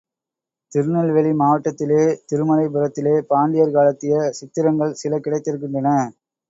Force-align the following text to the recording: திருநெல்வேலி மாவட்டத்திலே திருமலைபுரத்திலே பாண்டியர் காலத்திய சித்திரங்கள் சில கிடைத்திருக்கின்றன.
திருநெல்வேலி 0.71 1.33
மாவட்டத்திலே 1.33 2.01
திருமலைபுரத்திலே 2.31 3.15
பாண்டியர் 3.31 3.75
காலத்திய 3.77 4.31
சித்திரங்கள் 4.39 4.99
சில 5.03 5.19
கிடைத்திருக்கின்றன. 5.19 5.89